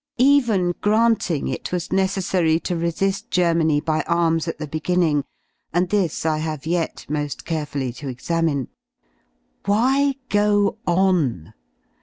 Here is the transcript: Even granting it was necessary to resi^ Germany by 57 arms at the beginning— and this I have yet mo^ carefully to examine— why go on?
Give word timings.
Even 0.17 0.73
granting 0.81 1.47
it 1.47 1.71
was 1.71 1.91
necessary 1.93 2.59
to 2.61 2.73
resi^ 2.73 3.23
Germany 3.29 3.79
by 3.79 3.97
57 3.99 4.17
arms 4.17 4.47
at 4.47 4.57
the 4.57 4.65
beginning— 4.65 5.25
and 5.73 5.89
this 5.89 6.25
I 6.25 6.39
have 6.39 6.65
yet 6.65 7.05
mo^ 7.07 7.43
carefully 7.45 7.93
to 7.93 8.07
examine— 8.07 8.69
why 9.67 10.15
go 10.29 10.79
on? 10.87 11.53